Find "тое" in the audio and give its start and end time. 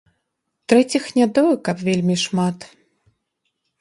1.39-1.51